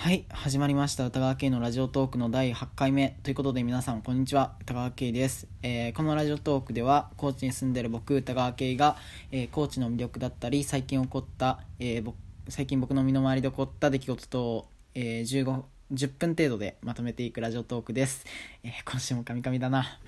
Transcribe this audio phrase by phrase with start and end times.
[0.00, 1.04] はい始まりました。
[1.06, 3.18] 歌川圭のラジオトークの第8回目。
[3.24, 4.54] ということで皆さんこんにちは。
[4.62, 8.96] 歌川圭です、えー、このラジオトークでは高知に住んでる僕歌川圭が、
[9.32, 12.12] えー、高知の魅力だったり最近起こった、えー、
[12.48, 15.62] 最近僕の身の回りで起こった出来事とを、え15
[15.92, 18.24] 10分程度でまとめていくラジオトークです、
[18.62, 19.98] え今週もカミカミだな。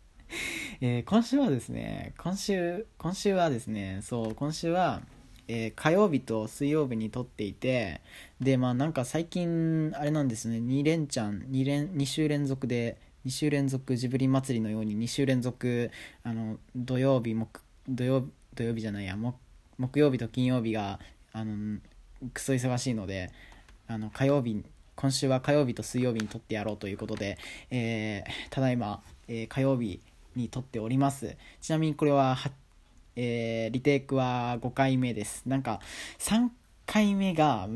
[0.80, 5.02] え今週はですね今週今週はですねそう今週は
[5.52, 8.02] えー、火曜日と水曜日に撮っていて
[8.40, 10.58] でまあなんか最近あれなんですね。
[10.58, 15.90] 2連チャン2連2週連続で2週連続ジブリ祭りのように2週連続
[16.22, 18.24] あの土曜日木土曜
[18.54, 19.16] 土曜日じゃないや
[19.76, 21.00] 木曜日と金曜日が
[21.32, 21.80] あの
[22.32, 23.32] クソ忙しいので
[23.88, 27.38] あの火曜日今週は火曜日と水曜日に撮ってやろうということで、
[27.72, 29.98] えー、ただいま、えー、火曜日
[30.36, 31.36] に撮っております。
[31.60, 32.36] ちなみにこれは
[33.16, 35.42] えー、リテイクは5回目です。
[35.46, 35.80] なんか、
[36.18, 36.48] 3
[36.86, 37.68] 回目が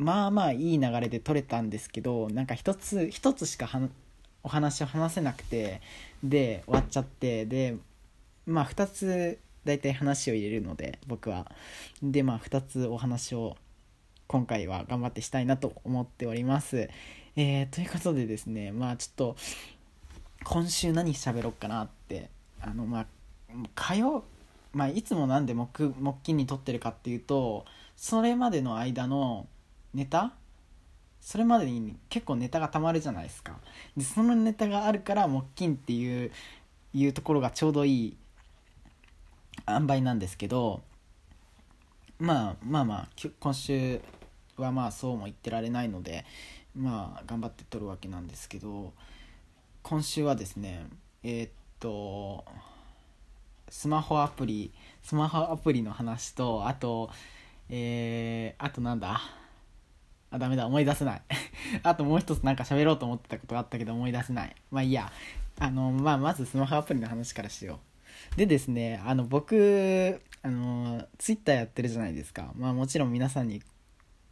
[0.00, 3.68] まあまあいい流れで撮れたんですけど、なんか一つ、一つしか
[4.42, 5.82] お話を話せなくて、
[6.24, 7.76] で、終わっちゃって、で、
[8.46, 11.52] まあ2つ大体話を入れるので、僕は。
[12.02, 13.58] で、まあ2つお話を
[14.26, 16.88] 今回は頑張ってしたいなと思っております。
[17.36, 19.36] えー、ということでですね、まあちょっと、
[20.44, 22.30] 今週何喋ろうかなって、
[22.62, 23.06] あの、まあ、
[23.74, 24.24] 火曜、
[24.72, 27.64] まあ、いつもなんで木木金に撮ってるかっていうと
[27.96, 29.48] それまでの間の
[29.94, 30.32] ネタ
[31.20, 33.58] それまでに結構ネタがたまるじゃないですか。
[33.96, 36.30] でそのネタがあるから木金っていう
[36.94, 38.16] いうところがちょうどいい
[39.68, 40.82] 塩梅なんですけど
[42.18, 44.00] まあまあまあ今週
[44.56, 46.24] はまあそうも言ってられないので
[46.74, 48.92] まあ頑張って撮るわけなんですけど
[49.82, 50.86] 今週はですね
[51.22, 52.44] えー、っと
[53.70, 57.10] スマホアプリスマホアプリの話とあと
[57.70, 59.20] えー、あとなんだ？
[60.32, 61.22] あダメだ思い出せない。
[61.82, 64.54] あともう一つなんか喋ろうと思ってたことがあったけど思い出せない。
[64.70, 65.10] まあいいや。
[65.58, 67.80] あのまあまずスマホアプリの話からしよ
[68.34, 68.36] う。
[68.36, 72.52] でですねあの僕あのツイッターやってるじゃないですか。
[72.56, 73.62] まあもちろん皆さんに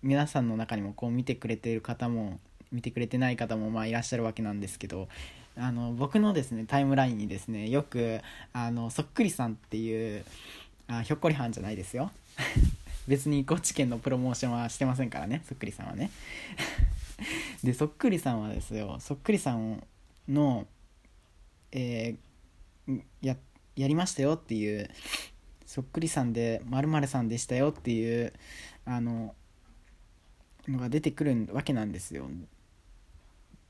[0.03, 2.41] 皆さんの中にもこう見てくれてる方も
[2.72, 5.09] 見てくれてない方もまあいらっしゃるわけなんですけど
[5.58, 8.20] あの僕のですねタイムラインにですねよく
[8.52, 10.24] あのそっくりさんっていう
[10.86, 12.10] あひょっこりはんじゃないですよ。
[13.08, 16.10] 別に高知県のプロモーションはしてませんからねそっくりさんはね。
[17.64, 19.82] でそっくりさんはですよそっくりさん
[20.28, 20.66] の
[21.72, 23.36] えー、や
[23.76, 24.88] やりましたよっていう
[25.66, 28.32] そっくりさんでまるさんでしたよっていう
[28.84, 29.34] あの
[30.66, 32.28] のが出てくるわけなんですよ。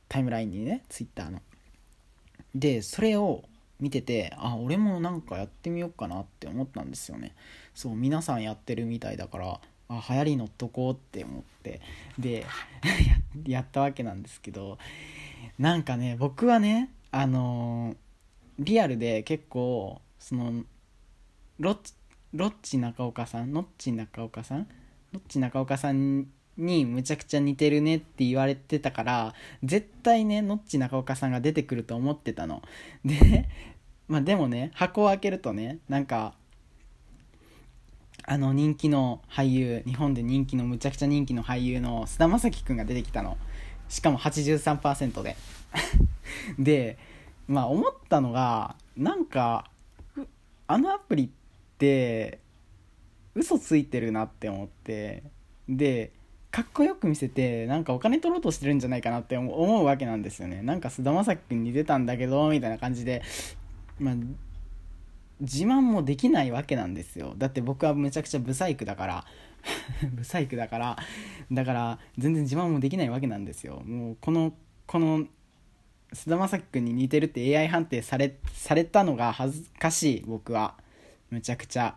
[0.09, 1.43] タイムラインにねツイッターの。
[2.59, 3.45] でそれを
[3.81, 7.35] 見ててあ俺もなんかやってみようかなって思ったんですよね。
[7.75, 11.81] そう皆さんやってるみたいだからあ流行り乗っとこうって思って。
[12.19, 12.45] で
[13.47, 14.79] やったわけなんですけど
[15.59, 17.97] なんかね僕はねあのー、
[18.59, 20.65] リアルで結構その
[21.59, 21.95] ロッ
[22.35, 24.69] ロッチ中岡さんノッチ中岡さん？
[25.13, 26.27] ノッチ中岡さん
[26.59, 32.63] にむちゃくちゃ似てるねって言われてたから絶対ねノッチ中岡さんが出てくると思ってたの。
[33.05, 33.49] で
[34.09, 36.35] まあでもね箱を開けるとねなんか
[38.25, 43.39] あの人気の俳優日本で人気のむちゃくちゃ人気の俳優の菅田将暉くんが出てきたの。
[43.89, 45.37] しかも83%で。
[46.59, 46.99] で
[47.47, 49.71] まあ思ったのがなんか
[50.67, 51.29] あのアプリっ
[51.79, 52.41] て
[53.35, 55.23] 嘘ついてるなって思って。
[55.69, 56.13] で
[56.51, 60.63] かっこよく見せてなんかお金取ろうとしてるんじゃないかなって思うわけなんですよね。
[60.63, 63.23] なんか菅田将暉君に出たんだけどみたいな感じで
[63.99, 64.15] まあ
[65.41, 67.35] 自慢もできないわけなんですよ。
[67.37, 69.25] だって僕はめちゃくちゃブサイクだから。
[70.13, 70.99] ブサイクだから。
[71.53, 73.83] だから全然自慢もできないわけなんですよ。
[73.85, 74.53] もうこの
[74.87, 75.27] この
[76.13, 80.75] 菅田将暉君に似てるって AI 判定されされたのが恥ずかしい僕は。
[81.31, 81.95] むちゃくちゃ。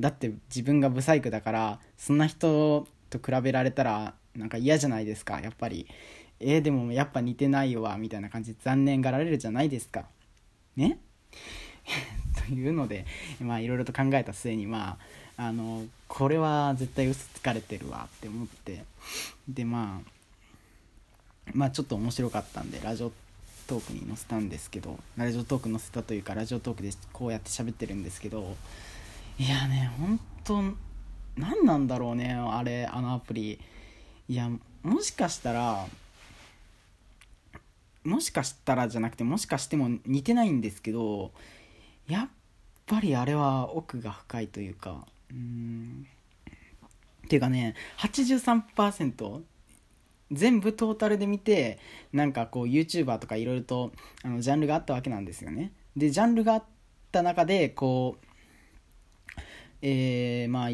[0.00, 2.88] だって自分がブサイクだからそんな人
[3.18, 5.86] と比べられたらなんか嫌じゃないですかやっぱり。
[6.44, 10.06] えー、でもやっぱ似てないわみたいな感じで残念がられるじゃないですか。
[10.76, 10.98] ね？
[12.48, 13.06] というので
[13.40, 14.98] まあいろいろと考えた末にま
[15.36, 18.84] ああのこれは絶対嘘つかれてるわって思って。
[19.48, 23.12] でまあまあちょっと面白かったんでラジオ
[23.66, 28.56] トークに載せたんですけどラジオトーク載せたというかラジオトークでこうやって喋ってるんですけど
[29.38, 30.62] いやね本当
[31.36, 33.60] 何なんだろうねあれあのアプリ。
[34.28, 34.50] いや
[34.82, 35.86] もしかしたら
[38.04, 41.32] もしかしたらじゃなくてもしかしても似てないんですけど
[42.08, 42.28] やっ
[42.86, 46.06] ぱりあれは奥が深いというかうん。
[47.26, 49.42] っていうかね83%
[50.32, 51.78] 全部トータルで見て
[52.12, 53.92] なんかこう YouTuber とかいろいろと
[54.24, 55.72] あのジャンルがあったわけなんですよね。
[55.96, 56.64] でジャンルがあっ
[57.12, 58.26] た中でこう
[59.82, 60.70] えー、まあ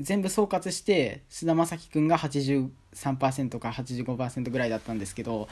[0.00, 5.48] 全部総括して菅田将暉君が83%か85%ぐらいだったんですけど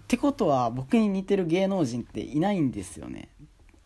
[0.00, 3.28] ってことは僕に似てる芸能人っていないんですよね。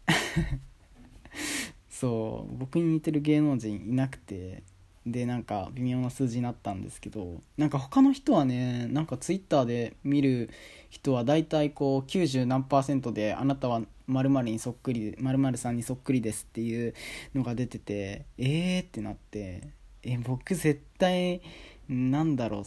[1.89, 4.63] そう僕に似てる芸能人いなくて。
[5.07, 10.51] でなんか微妙な数字になったんですけどなんか他の人はねなんかツイッターで見る
[10.91, 16.95] 人は大体こう90何パーセントであなたは〇〇にそっくり〇〇さんにそっくりですっていう
[17.35, 19.69] のが出ててえーってなって
[20.05, 21.43] え僕絶対
[21.89, 22.63] なんだろう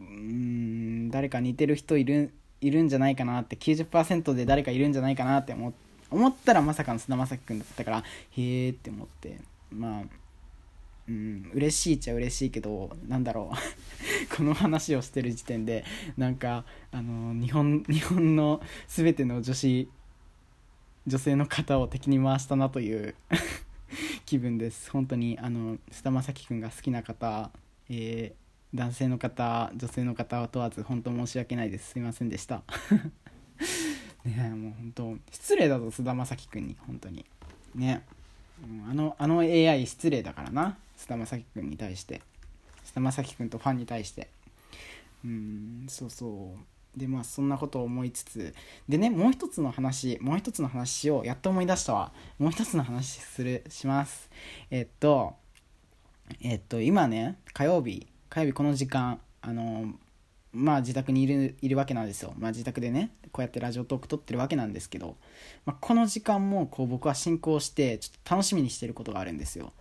[0.00, 5.72] うん誰か似てる人いるいるんじゃないかなって90%で誰かいるんじゃないかなって思
[6.10, 9.53] 思ったらまさかの菅田将暉君だったからへえって思って。
[9.74, 10.02] まあ
[11.06, 13.56] うん嬉しいっちゃ嬉しいけどなんだろう。
[14.34, 15.84] この話をしてる時点で
[16.16, 19.88] なんかあの日本日本の全ての女子
[21.06, 23.14] 女性の方を敵に回したなという
[24.24, 24.90] 気分です。
[24.90, 27.50] 本当にあの菅田将暉君が好きな方、
[27.90, 31.90] えー、男性の方女性の方は問わず本当申し訳ないです。
[31.90, 32.62] すいませんでした。
[34.24, 36.76] ねもう本当失礼だぞ菅田将暉君に。
[36.86, 37.26] 本当に。
[37.74, 38.02] ね。
[38.90, 40.76] あのあの AI 失礼だからな。
[40.96, 42.22] 菅田将暉君に対して。
[42.84, 44.28] 菅田将暉君とファンに対して。
[45.24, 46.98] うんそうそう。
[46.98, 48.54] でまあそんなことを思いつつ。
[48.88, 52.12] でねもう一つの話もう一つの話をやっと思い出したわ。
[52.38, 54.30] もう一つの話するします。
[54.70, 55.34] えっと
[56.40, 59.92] えっと今ね火曜日火曜日この時間あの
[60.54, 65.16] まあ自宅にいるいるわけなんですよ、まあ、自宅でねこうやってラジオトーク撮ってるわけなんですけど、
[65.66, 69.72] まあ、この時間もこう僕は進行してちょっと楽しみにしてることがあるんですよ。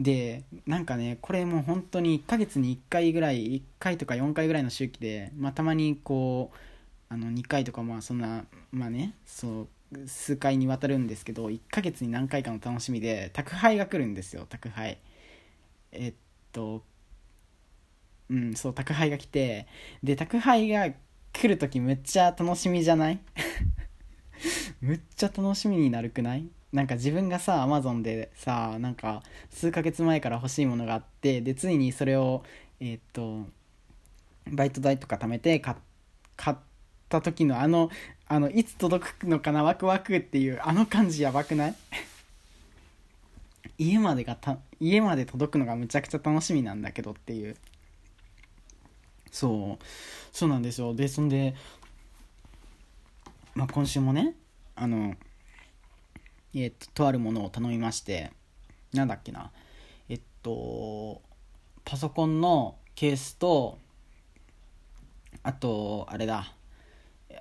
[0.00, 6.56] でなんかねこれもう本当に1ヶ月に1回ぐらい1回とか4回ぐらいの周期で、まあ、たまにこう
[7.08, 9.68] あの2回とかまあそんなまあねそう
[10.06, 14.98] 数回にわたるんですけど1ヶ月に何回かの楽しみで宅配が来るんですよ宅配。
[15.92, 16.14] えっ
[16.52, 16.82] と
[18.30, 19.66] うんそう宅配が来て
[20.02, 20.90] で宅配が
[21.32, 23.18] 来る時めっちゃ楽しみじゃない？
[24.80, 26.46] むっちゃ楽しみになるくない？
[26.72, 32.42] なんか自分がさアマゾンでさなんか数ヶ月前から欲しいものがあってでついにそれを
[32.80, 33.46] えー、っと
[34.46, 35.76] バイト代とか貯めて買っ
[37.08, 37.90] た時のあの
[38.26, 39.62] あのいつ届くのかな？
[39.62, 41.74] ワクワクっていうあの感じやばくない？
[43.78, 47.56] 家までがた家まで届くのがむちゃくちゃ楽しみなんだけどっていう。
[49.38, 49.84] そう。
[50.32, 50.94] そうなんですよ。
[50.94, 51.54] でそんで、
[53.54, 54.34] まあ、今週もね
[54.74, 55.14] あの
[56.54, 58.32] えっととあるものを頼みまして
[58.92, 59.52] なんだっけな。
[60.08, 61.22] えっと
[61.84, 63.78] パソコンのケースと
[65.44, 66.52] あとあれだ。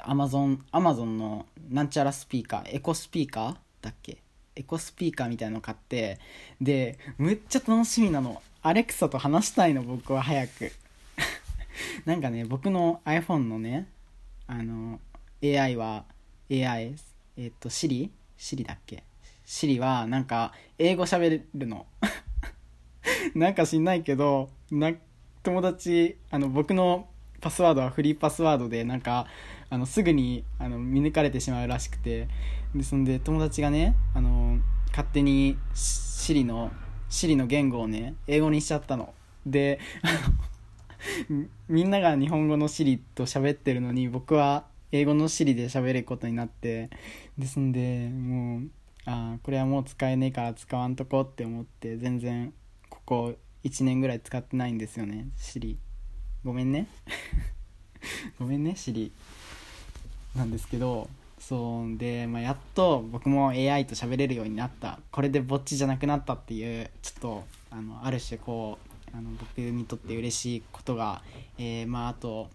[0.03, 4.17] アマゾンアマゾンのなんちゃらスピーカーエコスピーカーだっけ？
[4.55, 6.19] エコスピーカーみたいの買って
[6.61, 8.43] でむっちゃ楽しみなの。
[8.61, 10.71] アレクサと話したいの僕は早く。
[12.05, 13.87] なんかね僕の iPhone のね
[14.47, 14.99] あの
[15.43, 16.05] AI は
[16.51, 16.95] AI
[17.37, 18.09] えっと Siri?
[18.37, 19.03] Siri だっけ
[19.45, 21.85] ？Siri はなんか英語喋るの。
[23.35, 24.91] なんか知んないけどな
[25.43, 27.07] 友達あの僕の
[27.39, 29.27] パスワードはフリーパスワードでなんか
[29.69, 32.27] あのすぐにあの見抜かれてしまうらしくて。
[32.75, 34.59] でそんで友達がねあの
[34.89, 36.71] 勝手に Siri の
[37.09, 39.13] Siri の言語をね英語にしちゃったの。
[39.45, 40.33] であの
[41.67, 46.89] みんなが日本語の Siri と喋ってるのに僕は英語の Siri で喋ることになって
[47.37, 48.71] ですんでもう
[49.05, 52.53] あこれはもう使えねえから使わんとこって思って全然
[52.89, 55.77] ここ1年ぐらい使ってないんですよね Siri
[56.43, 56.87] ごめんね。
[58.39, 59.11] ごめんね Siri
[60.35, 61.09] なんですけど
[61.39, 64.99] そうで、まあ、やっと僕も AI と喋れるようになった。
[65.11, 71.23] これでぼっちじゃなくなったっていうちょっとあのある種こうあの僕にとって嬉しいことが、
[71.57, 72.49] えー、まああと、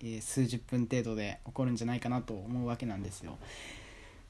[0.00, 3.36] えー、数十分程度で起こるんじゃないかなと思うわけなんですよ。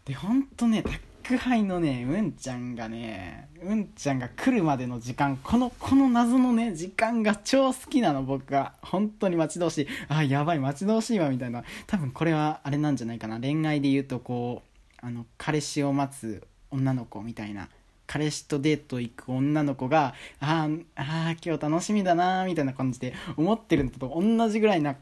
[0.07, 0.83] でほんとね
[1.23, 9.88] 宅配のねうんちゃんがねうんちゃんが来るまでの時間このこの謎のね時間が超好きなの僕が本当に待ち遠しい。
[10.09, 11.64] あやばい待ち遠しいわみたいな。
[11.87, 13.38] 多分これはあれなんじゃないかな。
[13.38, 14.62] 恋愛で言うとこ
[15.03, 17.69] うあの彼氏を待つ女の子みたいな
[18.06, 24.96] 彼氏とデート行く女の子がああ今日楽しみだなみたいな感じで思ってるのと同じぐらいな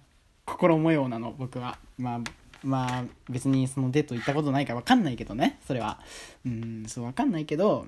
[0.45, 1.79] 心模様なの僕は。
[1.99, 2.21] まあ
[2.65, 6.01] まあ別にそのデート行ったことないから分かんないけどねそれは。
[6.47, 7.87] うんそう分かんないけど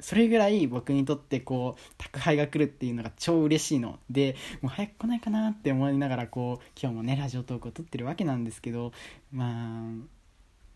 [0.00, 3.98] それぐらい僕にとってこう宅配が来るっていうのが超嬉しいの。
[4.10, 8.92] でもう早く来ないかなって思いながらこう今日もねラジオトークを撮ってるわけなんですけど
[9.32, 10.21] まあ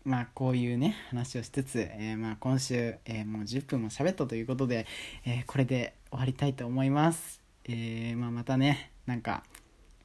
[0.07, 4.87] まあこういうね話をしつつ、えー、まあ今週、えー、もう10分も喋ったということで、
[5.25, 9.43] えー、これで終わりたいと思います、えまあ、またねなんか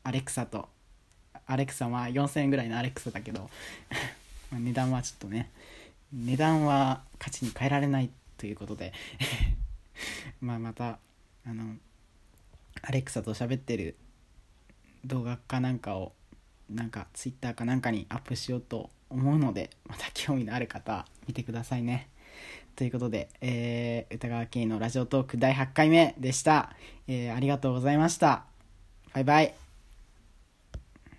[0.02, 0.68] アレクサと
[1.46, 3.48] アレクサは4000円ぐらいのアレクサだけど
[4.52, 5.52] 値段はちょっとね
[6.12, 8.92] 値段は価値に変えられないということで
[10.42, 10.98] まあまた
[11.46, 11.76] あの
[12.82, 13.94] アレクサと喋ってる
[15.04, 16.12] 動画かなんかを
[16.74, 22.08] なんか Twitter かなんかにアップしようと思うのでまた興味のある方見てくださいね。
[22.76, 26.74] ということで、えー、歌川圭のラジオトーク第8回目でした、
[27.06, 28.44] えー、ありがとうございました。
[29.12, 29.61] バイバイ。